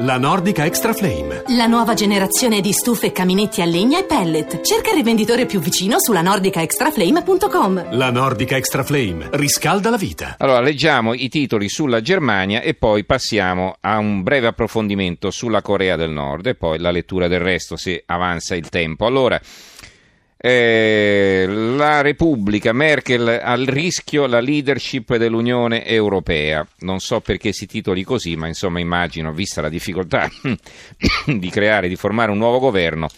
La 0.00 0.16
Nordica 0.16 0.64
Extra 0.64 0.92
Flame. 0.92 1.42
La 1.56 1.66
nuova 1.66 1.94
generazione 1.94 2.60
di 2.60 2.70
stufe, 2.70 3.10
caminetti 3.10 3.62
a 3.62 3.64
legna 3.64 3.98
e 3.98 4.04
pellet. 4.04 4.60
Cerca 4.60 4.90
il 4.90 4.94
rivenditore 4.94 5.44
più 5.44 5.58
vicino 5.58 5.96
sulla 5.98 6.22
nordicaextraflame.com. 6.22 7.96
La 7.96 8.12
Nordica 8.12 8.56
Extra 8.56 8.84
Flame 8.84 9.26
riscalda 9.32 9.90
la 9.90 9.96
vita. 9.96 10.36
Allora, 10.38 10.60
leggiamo 10.60 11.14
i 11.14 11.28
titoli 11.28 11.68
sulla 11.68 12.00
Germania 12.00 12.60
e 12.60 12.74
poi 12.74 13.02
passiamo 13.04 13.74
a 13.80 13.98
un 13.98 14.22
breve 14.22 14.46
approfondimento 14.46 15.32
sulla 15.32 15.62
Corea 15.62 15.96
del 15.96 16.10
Nord 16.10 16.46
e 16.46 16.54
poi 16.54 16.78
la 16.78 16.92
lettura 16.92 17.26
del 17.26 17.40
resto 17.40 17.74
se 17.74 18.04
avanza 18.06 18.54
il 18.54 18.68
tempo. 18.68 19.04
Allora, 19.04 19.40
eh, 20.40 21.46
la 21.48 22.00
Repubblica, 22.00 22.72
Merkel 22.72 23.26
al 23.42 23.66
rischio 23.66 24.26
la 24.26 24.38
leadership 24.38 25.16
dell'Unione 25.16 25.84
Europea. 25.84 26.64
Non 26.80 27.00
so 27.00 27.20
perché 27.20 27.52
si 27.52 27.66
titoli 27.66 28.04
così, 28.04 28.36
ma 28.36 28.46
insomma 28.46 28.78
immagino, 28.78 29.32
vista 29.32 29.60
la 29.60 29.68
difficoltà 29.68 30.28
di 31.26 31.50
creare, 31.50 31.88
di 31.88 31.96
formare 31.96 32.30
un 32.30 32.38
nuovo 32.38 32.60
governo, 32.60 33.08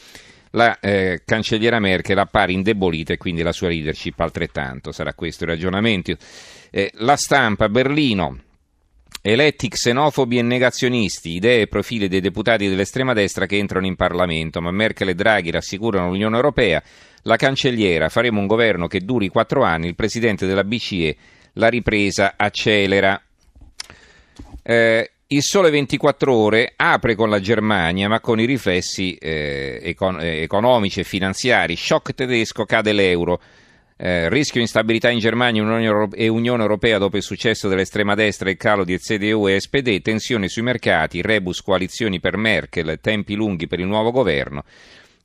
la 0.52 0.80
eh, 0.80 1.20
cancelliera 1.25 1.78
Merkel 1.78 2.19
appare 2.19 2.52
indebolita 2.52 3.12
e 3.12 3.19
quindi 3.19 3.42
la 3.42 3.52
sua 3.52 3.69
leadership 3.69 4.19
altrettanto. 4.19 4.91
Sarà 4.91 5.12
questo 5.12 5.45
il 5.45 5.50
ragionamento. 5.50 6.16
Eh, 6.70 6.91
la 6.95 7.16
stampa, 7.16 7.69
Berlino. 7.69 8.45
Eletti 9.23 9.69
xenofobi 9.69 10.39
e 10.39 10.42
negazionisti, 10.42 11.33
idee 11.33 11.61
e 11.61 11.66
profili 11.66 12.09
dei 12.09 12.23
deputati 12.23 12.66
dell'estrema 12.66 13.12
destra 13.12 13.45
che 13.45 13.59
entrano 13.59 13.84
in 13.84 13.95
Parlamento, 13.95 14.62
ma 14.62 14.70
Merkel 14.70 15.11
e 15.11 15.14
Draghi 15.14 15.50
rassicurano 15.50 16.09
l'Unione 16.09 16.37
Europea 16.37 16.83
la 17.23 17.37
cancelliera, 17.37 18.09
faremo 18.09 18.41
un 18.41 18.47
governo 18.47 18.87
che 18.87 19.01
duri 19.01 19.28
quattro 19.28 19.62
anni, 19.62 19.88
il 19.88 19.95
presidente 19.95 20.47
della 20.47 20.65
BCE, 20.65 21.16
la 21.55 21.69
ripresa 21.69 22.34
accelera. 22.37 23.20
Eh, 24.62 25.11
il 25.33 25.42
Sole 25.42 25.70
24 25.70 26.33
Ore 26.33 26.73
apre 26.75 27.14
con 27.14 27.30
la 27.30 27.41
Germania, 27.41 28.09
ma 28.09 28.20
con 28.20 28.41
i 28.41 28.47
riflessi 28.47 29.14
eh, 29.14 29.80
econ- 29.83 30.20
eh, 30.20 30.42
economici 30.42 31.00
e 31.00 31.05
finanziari. 31.05 31.77
Shock 31.77 32.14
tedesco, 32.14 32.64
cade 32.64 32.92
l'euro. 32.92 33.41
Eh, 33.97 34.30
rischio 34.30 34.62
instabilità 34.62 35.11
in 35.11 35.19
Germania 35.19 36.08
e 36.14 36.27
Unione 36.27 36.62
Europea 36.62 36.97
dopo 36.97 37.19
il 37.19 37.23
successo 37.23 37.69
dell'estrema 37.69 38.14
destra 38.14 38.48
e 38.48 38.52
il 38.52 38.56
calo 38.56 38.83
di 38.83 38.98
CDU 38.98 39.47
e 39.47 39.61
SPD, 39.61 40.00
tensioni 40.00 40.48
sui 40.48 40.62
mercati, 40.62 41.20
rebus 41.20 41.61
coalizioni 41.61 42.19
per 42.19 42.39
Merkel, 42.39 42.98
tempi 43.00 43.34
lunghi 43.34 43.67
per 43.67 43.78
il 43.78 43.86
nuovo 43.86 44.11
governo 44.11 44.64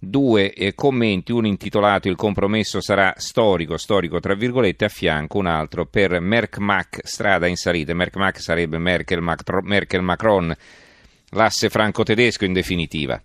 due 0.10 0.54
eh, 0.54 0.74
commenti, 0.74 1.32
uno 1.32 1.48
intitolato 1.48 2.08
Il 2.08 2.16
compromesso 2.16 2.82
sarà 2.82 3.14
storico, 3.18 3.78
storico 3.78 4.20
tra 4.20 4.36
virgolette, 4.36 4.86
a 4.86 4.90
fianco 4.90 5.38
un 5.38 5.48
altro 5.48 5.86
per 5.86 6.20
Merck-Mac, 6.20 7.02
strada 7.04 7.48
in 7.48 7.56
salita. 7.56 7.94
Merck-Mac 7.94 8.40
sarebbe 8.40 8.78
Merkel-Macron, 8.78 10.56
l'asse 11.32 11.70
franco-tedesco 11.70 12.46
in 12.46 12.54
definitiva. 12.54 13.22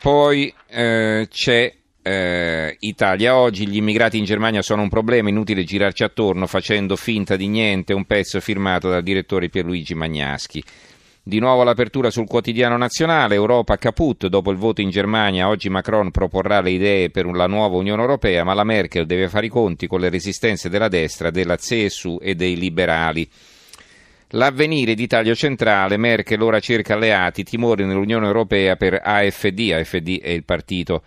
Poi 0.00 0.52
eh, 0.68 1.26
c'è 1.30 1.74
eh, 2.02 2.76
Italia 2.80 3.36
oggi, 3.36 3.66
gli 3.66 3.76
immigrati 3.76 4.16
in 4.16 4.24
Germania 4.24 4.62
sono 4.62 4.82
un 4.82 4.88
problema, 4.88 5.28
inutile 5.28 5.64
girarci 5.64 6.04
attorno 6.04 6.46
facendo 6.46 6.96
finta 6.96 7.36
di 7.36 7.48
niente, 7.48 7.92
un 7.92 8.04
pezzo 8.04 8.40
firmato 8.40 8.88
dal 8.88 9.02
direttore 9.02 9.48
Pierluigi 9.48 9.94
Magnaschi. 9.94 10.62
Di 11.28 11.40
nuovo 11.40 11.62
l'apertura 11.62 12.08
sul 12.08 12.26
quotidiano 12.26 12.78
nazionale, 12.78 13.34
Europa 13.34 13.76
caput, 13.76 14.28
dopo 14.28 14.50
il 14.50 14.56
voto 14.56 14.80
in 14.80 14.88
Germania, 14.88 15.48
oggi 15.48 15.68
Macron 15.68 16.10
proporrà 16.10 16.62
le 16.62 16.70
idee 16.70 17.10
per 17.10 17.26
la 17.26 17.46
nuova 17.46 17.76
Unione 17.76 18.00
Europea, 18.00 18.44
ma 18.44 18.54
la 18.54 18.64
Merkel 18.64 19.04
deve 19.04 19.28
fare 19.28 19.44
i 19.44 19.50
conti 19.50 19.86
con 19.86 20.00
le 20.00 20.08
resistenze 20.08 20.70
della 20.70 20.88
destra, 20.88 21.28
della 21.28 21.56
CSU 21.56 22.18
e 22.22 22.34
dei 22.34 22.56
liberali. 22.56 23.28
L'avvenire 24.28 24.94
di 24.94 25.06
taglio 25.06 25.34
centrale, 25.34 25.98
Merkel 25.98 26.40
ora 26.40 26.60
cerca 26.60 26.94
alleati, 26.94 27.44
timori 27.44 27.84
nell'Unione 27.84 28.24
Europea 28.24 28.76
per 28.76 28.98
AFD, 29.04 29.72
AFD 29.74 30.22
è 30.22 30.30
il 30.30 30.44
partito 30.44 31.02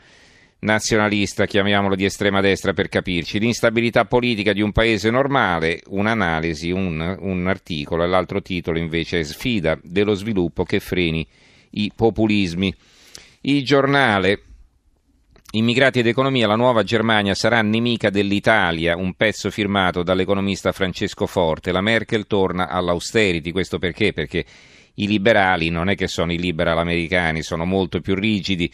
nazionalista, 0.62 1.45
chiamiamolo 1.45 1.95
di 1.95 2.06
estrema 2.06 2.42
destra 2.42 2.73
per 2.73 2.90
capirci, 2.90 3.40
l'instabilità 3.40 4.06
politica 4.06 4.54
di 4.54 4.61
un 4.61 4.72
paese 4.72 5.10
normale, 5.10 5.82
un'analisi, 5.88 6.72
un, 6.72 7.17
un 7.20 7.48
articolo, 7.48 8.04
e 8.04 8.08
l'altro 8.08 8.42
titolo 8.42 8.77
invece 8.77 9.20
è 9.20 9.23
sfida 9.23 9.80
dello 9.82 10.14
sviluppo 10.14 10.64
che 10.64 10.80
freni 10.80 11.26
i 11.71 11.92
populismi. 11.95 12.73
Il 13.42 13.64
giornale 13.64 14.44
Immigrati 15.54 16.00
ed 16.00 16.08
economia, 16.08 16.48
la 16.48 16.55
nuova 16.55 16.82
Germania 16.83 17.33
sarà 17.33 17.61
nemica 17.61 18.10
dell'Italia, 18.10 18.95
un 18.95 19.16
pezzo 19.16 19.50
firmato 19.50 20.02
dall'economista 20.02 20.71
Francesco 20.71 21.27
Forte. 21.27 21.73
La 21.73 21.82
Merkel 21.82 22.26
torna 22.26 22.70
all'austerity, 22.70 23.52
questo 23.52 23.77
perché? 23.77 24.14
Perché 24.14 24.45
i 24.94 25.08
liberali 25.08 25.70
non 25.70 25.89
è 25.89 25.95
che 25.95 26.08
sono 26.08 26.32
i 26.32 26.39
liberal 26.39 26.77
americani, 26.77 27.42
sono 27.42 27.66
molto 27.66 28.00
più 28.00 28.16
rigidi 28.16 28.71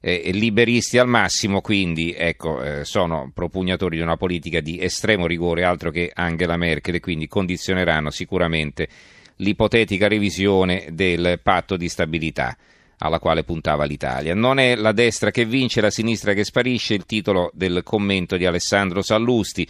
eh, 0.00 0.30
liberisti 0.32 0.98
al 0.98 1.08
massimo, 1.08 1.60
quindi 1.60 2.14
ecco, 2.16 2.62
eh, 2.62 2.84
sono 2.84 3.30
propugnatori 3.34 3.96
di 3.96 4.02
una 4.02 4.16
politica 4.16 4.60
di 4.60 4.80
estremo 4.80 5.26
rigore, 5.26 5.64
altro 5.64 5.90
che 5.90 6.10
Angela 6.12 6.56
Merkel, 6.56 6.96
e 6.96 7.00
quindi 7.00 7.28
condizioneranno 7.28 8.10
sicuramente 8.10 8.88
l'ipotetica 9.36 10.08
revisione 10.08 10.88
del 10.92 11.40
patto 11.42 11.76
di 11.76 11.88
stabilità 11.88 12.56
alla 12.98 13.18
quale 13.18 13.44
puntava 13.44 13.84
l'Italia. 13.84 14.34
Non 14.34 14.58
è 14.58 14.74
la 14.74 14.92
destra 14.92 15.30
che 15.30 15.44
vince, 15.44 15.80
la 15.80 15.90
sinistra 15.90 16.34
che 16.34 16.44
sparisce, 16.44 16.94
il 16.94 17.06
titolo 17.06 17.50
del 17.54 17.82
commento 17.82 18.36
di 18.36 18.44
Alessandro 18.44 19.02
Sallusti. 19.02 19.66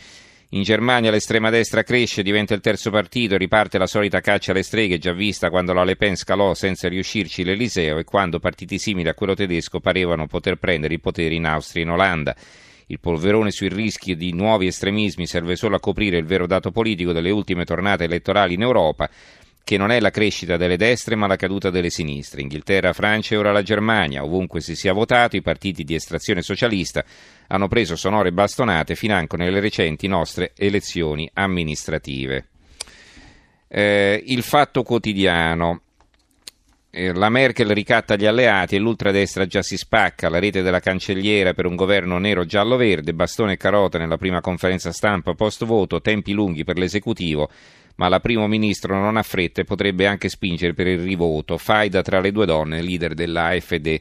In 0.53 0.63
Germania 0.63 1.13
l'estrema 1.13 1.49
destra 1.49 1.85
cresce, 1.85 2.25
diventa 2.25 2.55
il 2.55 2.61
terzo 2.61 2.91
partito, 2.91 3.37
riparte 3.37 3.79
la 3.79 3.87
solita 3.87 4.21
caccia 4.21 4.51
alle 4.51 4.65
streghe 4.65 4.99
già 4.99 5.13
vista 5.13 5.49
quando 5.49 5.73
la 5.73 5.85
Le 5.85 5.95
Pen 5.95 6.17
scalò 6.17 6.55
senza 6.55 6.89
riuscirci 6.89 7.45
l'Eliseo 7.45 7.99
e 7.99 8.05
quando 8.05 8.41
partiti 8.41 8.77
simili 8.77 9.09
a 9.09 9.15
quello 9.15 9.35
tedesco 9.35 9.79
parevano 9.79 10.27
poter 10.27 10.57
prendere 10.57 10.95
i 10.95 10.99
poteri 10.99 11.37
in 11.37 11.47
Austria 11.47 11.85
e 11.85 11.87
in 11.87 11.93
Olanda. 11.93 12.35
Il 12.87 12.99
polverone 12.99 13.53
sui 13.53 13.69
rischi 13.69 14.17
di 14.17 14.33
nuovi 14.33 14.67
estremismi 14.67 15.25
serve 15.25 15.55
solo 15.55 15.77
a 15.77 15.81
coprire 15.81 16.19
il 16.19 16.25
vero 16.25 16.49
dato 16.49 16.73
politico 16.73 17.13
delle 17.13 17.31
ultime 17.31 17.65
tornate 17.65 18.03
elettorali 18.03 18.55
in 18.55 18.63
Europa, 18.63 19.09
che 19.71 19.77
non 19.77 19.93
è 19.93 20.01
la 20.01 20.11
crescita 20.11 20.57
delle 20.57 20.77
destre 20.77 21.15
ma 21.15 21.29
la 21.29 21.37
caduta 21.37 21.71
delle 21.71 21.91
sinistre. 21.91 22.41
Inghilterra, 22.41 22.93
Francia 22.93 23.37
e 23.37 23.39
ora 23.39 23.53
la 23.53 23.63
Germania, 23.63 24.25
ovunque 24.25 24.61
si 24.61 24.75
sia 24.75 24.93
votato, 24.93 25.37
i 25.37 25.43
partiti 25.43 25.85
di 25.85 25.95
estrazione 25.95 26.43
socialista 26.43 27.05
hanno 27.47 27.69
preso 27.69 27.95
sonore 27.95 28.33
bastonate 28.33 28.97
financo 28.97 29.37
nelle 29.37 29.61
recenti 29.61 30.09
nostre 30.09 30.55
elezioni 30.57 31.31
amministrative. 31.35 32.49
Eh, 33.69 34.21
il 34.27 34.43
fatto 34.43 34.83
quotidiano. 34.83 35.83
Eh, 36.93 37.13
la 37.13 37.29
Merkel 37.29 37.69
ricatta 37.71 38.17
gli 38.17 38.27
alleati 38.27 38.75
e 38.75 38.81
l'ultradestra 38.81 39.47
già 39.47 39.63
si 39.63 39.77
spacca, 39.77 40.29
la 40.29 40.41
rete 40.41 40.61
della 40.61 40.81
cancelliera 40.81 41.55
per 41.55 41.67
un 41.67 41.77
governo 41.77 42.19
nero-giallo-verde, 42.19 43.15
bastone 43.15 43.53
e 43.53 43.57
carota 43.57 43.97
nella 43.97 44.17
prima 44.17 44.41
conferenza 44.41 44.91
stampa 44.91 45.35
post 45.35 45.65
voto, 45.65 46.01
tempi 46.01 46.33
lunghi 46.33 46.65
per 46.65 46.79
l'esecutivo, 46.79 47.49
ma 47.95 48.09
la 48.09 48.19
primo 48.19 48.49
ministro 48.49 48.99
non 48.99 49.17
ha 49.17 49.23
fretta 49.23 49.61
e 49.61 49.65
potrebbe 49.65 50.07
anche 50.07 50.29
spingere 50.29 50.75
per 50.75 50.89
il 50.89 50.99
rivoto, 50.99 51.59
faida 51.59 52.03
tra 52.03 52.19
le 52.19 52.33
due 52.33 52.47
donne, 52.47 52.83
leader 52.83 53.15
dell'AFD. 53.15 54.01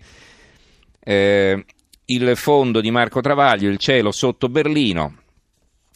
Eh, 1.00 1.66
il 2.06 2.32
fondo 2.36 2.82
di 2.82 2.90
Marco 2.90 3.22
Travaglio, 3.22 3.70
il 3.70 3.78
cielo 3.78 4.12
sotto 4.12 4.50
Berlino. 4.50 5.16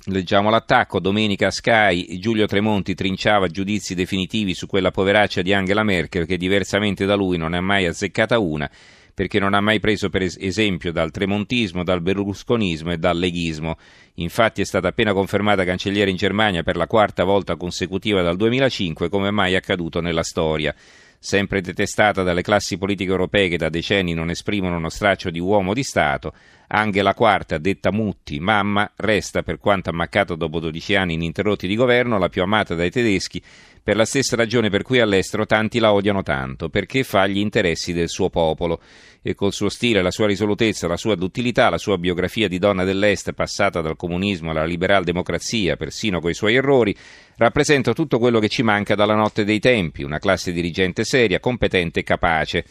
Leggiamo 0.07 0.49
l'attacco, 0.49 0.99
domenica 0.99 1.49
Sky, 1.49 2.19
Giulio 2.19 2.45
Tremonti 2.45 2.93
trinciava 2.93 3.47
giudizi 3.47 3.95
definitivi 3.95 4.53
su 4.53 4.67
quella 4.67 4.91
poveraccia 4.91 5.41
di 5.41 5.53
Angela 5.53 5.83
Merkel 5.83 6.25
che 6.25 6.35
diversamente 6.35 7.05
da 7.05 7.15
lui 7.15 7.37
non 7.37 7.51
ne 7.51 7.57
ha 7.57 7.61
mai 7.61 7.85
azzeccata 7.85 8.37
una, 8.37 8.69
perché 9.13 9.39
non 9.39 9.53
ha 9.53 9.61
mai 9.61 9.79
preso 9.79 10.09
per 10.09 10.23
esempio 10.23 10.91
dal 10.91 11.09
tremontismo, 11.09 11.85
dal 11.85 12.01
berlusconismo 12.01 12.91
e 12.91 12.97
dal 12.97 13.17
leghismo. 13.17 13.77
Infatti 14.15 14.59
è 14.59 14.65
stata 14.65 14.89
appena 14.89 15.13
confermata 15.13 15.63
cancelliere 15.63 16.09
in 16.09 16.17
Germania 16.17 16.63
per 16.63 16.75
la 16.75 16.87
quarta 16.87 17.23
volta 17.23 17.55
consecutiva 17.55 18.21
dal 18.21 18.35
2005, 18.35 19.07
come 19.07 19.31
mai 19.31 19.55
accaduto 19.55 20.01
nella 20.01 20.23
storia 20.23 20.75
sempre 21.23 21.61
detestata 21.61 22.21
dalle 22.21 22.41
classi 22.41 22.77
politiche 22.77 23.09
europee 23.09 23.47
che 23.47 23.55
da 23.55 23.69
decenni 23.69 24.13
non 24.13 24.29
esprimono 24.29 24.75
uno 24.75 24.89
straccio 24.89 25.29
di 25.29 25.39
uomo 25.39 25.73
di 25.73 25.81
Stato, 25.81 26.33
Angela 26.67 27.15
IV, 27.17 27.55
detta 27.59 27.93
Mutti, 27.93 28.41
mamma, 28.41 28.91
resta, 28.97 29.41
per 29.41 29.57
quanto 29.57 29.89
ammaccato 29.89 30.35
dopo 30.35 30.59
12 30.59 30.95
anni 30.95 31.13
ininterrotti 31.13 31.65
di 31.65 31.77
governo, 31.77 32.17
la 32.17 32.27
più 32.27 32.41
amata 32.41 32.75
dai 32.75 32.91
tedeschi, 32.91 33.41
per 33.83 33.97
la 33.97 34.05
stessa 34.05 34.37
ragione 34.37 34.69
per 34.69 34.81
cui 34.81 35.01
all'estero 35.01 35.45
tanti 35.45 35.77
la 35.77 35.91
odiano 35.91 36.23
tanto, 36.23 36.69
perché 36.69 37.03
fa 37.03 37.27
gli 37.27 37.37
interessi 37.37 37.91
del 37.91 38.07
suo 38.07 38.29
popolo 38.29 38.79
e 39.21 39.35
col 39.35 39.51
suo 39.51 39.67
stile, 39.67 40.01
la 40.01 40.09
sua 40.09 40.25
risolutezza, 40.25 40.87
la 40.87 40.95
sua 40.95 41.15
duttilità, 41.15 41.69
la 41.69 41.77
sua 41.77 41.97
biografia 41.97 42.47
di 42.47 42.59
donna 42.59 42.85
dell'Est 42.85 43.33
passata 43.33 43.81
dal 43.81 43.97
comunismo 43.97 44.51
alla 44.51 44.63
liberal 44.63 45.03
democrazia, 45.03 45.75
persino 45.75 46.21
coi 46.21 46.33
suoi 46.33 46.55
errori, 46.55 46.95
rappresenta 47.35 47.91
tutto 47.91 48.19
quello 48.19 48.39
che 48.39 48.47
ci 48.47 48.63
manca 48.63 48.95
dalla 48.95 49.15
notte 49.15 49.43
dei 49.43 49.59
tempi, 49.59 50.03
una 50.03 50.19
classe 50.19 50.53
dirigente 50.53 51.03
seria, 51.03 51.41
competente 51.41 51.99
e 51.99 52.03
capace. 52.03 52.65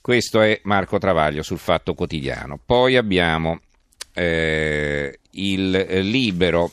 Questo 0.00 0.42
è 0.42 0.60
Marco 0.64 0.98
Travaglio 0.98 1.42
sul 1.42 1.58
Fatto 1.58 1.94
Quotidiano. 1.94 2.60
Poi 2.64 2.96
abbiamo 2.96 3.60
eh, 4.12 5.18
il 5.30 5.70
Libero 6.02 6.70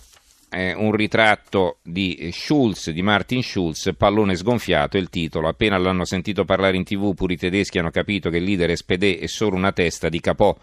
eh, 0.70 0.74
un 0.74 0.92
ritratto 0.92 1.78
di 1.82 2.30
Schulz, 2.32 2.92
di 2.92 3.02
Martin 3.02 3.42
Schulz, 3.42 3.92
pallone 3.98 4.36
sgonfiato, 4.36 4.98
il 4.98 5.10
titolo. 5.10 5.48
Appena 5.48 5.78
l'hanno 5.78 6.06
sentito 6.06 6.46
parlare 6.46 6.78
in 6.78 6.84
tv, 6.84 7.14
pure 7.14 7.34
i 7.34 7.38
tedeschi 7.38 7.80
hanno 7.80 7.90
capito 7.90 8.30
che 8.30 8.38
il 8.38 8.44
leader 8.44 8.76
SPD 8.76 9.20
è 9.20 9.28
solo 9.28 9.56
una 9.56 9.72
testa 9.72 10.10
di 10.10 10.20
capò. 10.20 10.56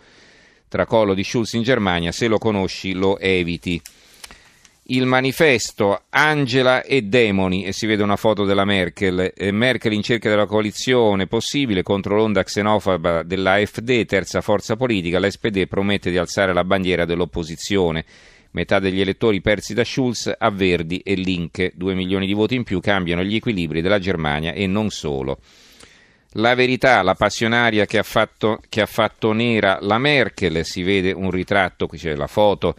Tracollo 0.68 1.14
di 1.14 1.24
Schulz 1.24 1.54
in 1.54 1.62
Germania, 1.62 2.12
se 2.12 2.28
lo 2.28 2.38
conosci 2.38 2.92
lo 2.92 3.18
eviti. 3.18 3.80
Il 4.90 5.04
manifesto 5.04 6.04
Angela 6.08 6.82
e 6.82 7.02
demoni 7.02 7.64
e 7.64 7.74
si 7.74 7.84
vede 7.84 8.02
una 8.02 8.16
foto 8.16 8.44
della 8.44 8.64
Merkel. 8.64 9.34
Merkel 9.50 9.92
in 9.92 10.02
cerca 10.02 10.30
della 10.30 10.46
coalizione 10.46 11.26
possibile 11.26 11.82
contro 11.82 12.16
l'onda 12.16 12.42
xenofoba 12.42 13.22
dell'AfD, 13.22 14.06
terza 14.06 14.40
forza 14.40 14.76
politica. 14.76 15.20
L'SPD 15.20 15.66
promette 15.66 16.10
di 16.10 16.16
alzare 16.16 16.54
la 16.54 16.64
bandiera 16.64 17.04
dell'opposizione. 17.04 18.04
Metà 18.52 18.78
degli 18.78 19.00
elettori 19.00 19.40
persi 19.40 19.74
da 19.74 19.84
Schulz 19.84 20.32
a 20.36 20.50
Verdi 20.50 20.98
e 20.98 21.14
Linke. 21.14 21.72
Due 21.74 21.94
milioni 21.94 22.26
di 22.26 22.32
voti 22.32 22.54
in 22.54 22.64
più 22.64 22.80
cambiano 22.80 23.22
gli 23.22 23.34
equilibri 23.34 23.80
della 23.80 23.98
Germania 23.98 24.52
e 24.52 24.66
non 24.66 24.90
solo. 24.90 25.38
La 26.32 26.54
verità, 26.54 27.02
la 27.02 27.14
passionaria 27.14 27.86
che 27.86 27.98
ha 27.98 28.02
fatto, 28.02 28.60
che 28.68 28.82
ha 28.82 28.86
fatto 28.86 29.32
nera 29.32 29.78
la 29.80 29.98
Merkel, 29.98 30.64
si 30.64 30.82
vede 30.82 31.12
un 31.12 31.30
ritratto, 31.30 31.86
qui 31.86 31.98
c'è 31.98 32.14
la 32.14 32.26
foto 32.26 32.76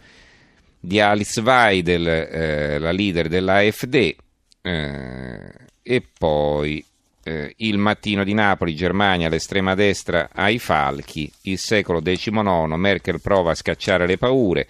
di 0.78 1.00
Alice 1.00 1.40
Weidel, 1.40 2.06
eh, 2.06 2.78
la 2.78 2.92
leader 2.92 3.28
dell'AfD, 3.28 4.14
eh, 4.62 5.52
e 5.82 6.02
poi 6.16 6.84
eh, 7.22 7.52
il 7.58 7.78
mattino 7.78 8.24
di 8.24 8.32
Napoli, 8.32 8.74
Germania, 8.74 9.28
l'estrema 9.28 9.74
destra 9.74 10.30
ai 10.32 10.58
falchi, 10.58 11.30
il 11.42 11.58
secolo 11.58 12.00
XIX, 12.00 12.30
Merkel 12.76 13.20
prova 13.20 13.50
a 13.50 13.54
scacciare 13.54 14.06
le 14.06 14.16
paure, 14.16 14.66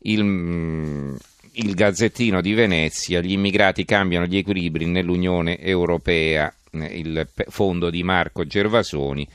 il, 0.00 0.24
mm, 0.24 1.14
il 1.52 1.74
Gazzettino 1.74 2.40
di 2.40 2.54
Venezia, 2.54 3.20
gli 3.20 3.32
immigrati 3.32 3.84
cambiano 3.84 4.26
gli 4.26 4.36
equilibri 4.36 4.86
nell'Unione 4.86 5.58
Europea, 5.58 6.52
il 6.72 7.28
fondo 7.48 7.90
di 7.90 8.02
Marco 8.02 8.44
Gervasoni, 8.44 9.26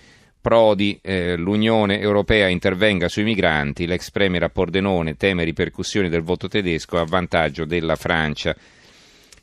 Prodi, 0.43 0.99
eh, 1.01 1.37
l'Unione 1.37 2.01
Europea 2.01 2.49
intervenga 2.49 3.07
sui 3.07 3.23
migranti, 3.23 3.87
l'ex 3.87 4.11
premier 4.11 4.43
a 4.43 4.49
Pordenone 4.49 5.15
teme 5.15 5.45
ripercussioni 5.45 6.09
del 6.09 6.21
voto 6.21 6.49
tedesco 6.49 6.99
a 6.99 7.05
vantaggio 7.05 7.63
della 7.63 7.95
Francia. 7.95 8.53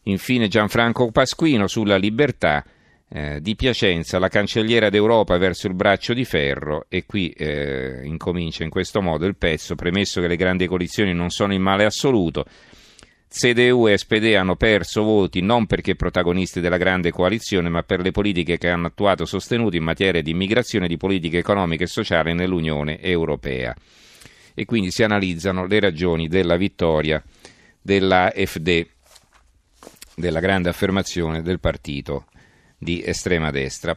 Infine 0.05 0.47
Gianfranco 0.47 1.11
Pasquino 1.11 1.69
sulla 1.69 1.97
libertà 1.97 2.63
eh, 3.13 3.41
di 3.41 3.57
Piacenza, 3.57 4.21
la 4.21 4.29
cancelliera 4.29 4.89
d'Europa 4.89 5.37
verso 5.37 5.67
il 5.67 5.75
braccio 5.75 6.15
di 6.15 6.25
ferro 6.25 6.87
e 6.89 7.07
qui 7.07 7.31
eh, 7.31 8.03
incomincia 8.05 8.63
in 8.63 8.71
questo 8.71 9.03
modo 9.03 9.27
il 9.27 9.37
pezzo, 9.37 9.75
premesso 9.75 10.21
che 10.21 10.29
le 10.29 10.37
grandi 10.37 10.69
coalizioni 10.69 11.13
non 11.13 11.31
sono 11.31 11.53
il 11.53 11.59
male 11.59 11.85
assoluto, 11.85 12.45
CDU 13.29 13.89
e 13.89 13.99
SPD 13.99 14.35
hanno 14.35 14.55
perso 14.55 15.03
voti 15.03 15.41
non 15.41 15.67
perché 15.67 15.97
protagonisti 15.97 16.61
della 16.61 16.77
grande 16.77 17.11
coalizione, 17.11 17.69
ma 17.69 17.83
per 17.83 18.01
le 18.01 18.13
politiche 18.13 18.59
che 18.59 18.69
hanno 18.69 18.87
attuato 18.89 19.25
e 19.25 19.27
sostenuto 19.27 19.77
in 19.77 19.85
materia 19.85 20.23
di 20.23 20.31
immigrazione 20.31 20.87
e 20.87 20.89
di 20.89 20.97
politica 20.97 21.37
economica 21.37 21.85
e 21.85 21.89
sociale 21.89 22.33
nell'Unione 22.33 23.01
Europea. 23.01 23.75
E 24.55 24.65
quindi 24.65 24.91
si 24.93 25.03
analizzano 25.03 25.67
le 25.67 25.81
ragioni 25.81 26.29
della 26.29 26.57
vittoria 26.57 27.23
della 27.81 28.33
FD, 28.35 28.87
della 30.17 30.41
grande 30.41 30.69
affermazione 30.69 31.43
del 31.43 31.61
partito 31.61 32.27
di 32.81 33.03
estrema 33.05 33.51
destra. 33.51 33.95